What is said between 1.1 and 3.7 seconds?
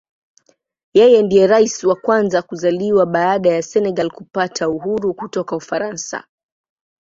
ndiye Rais wa kwanza kuzaliwa baada ya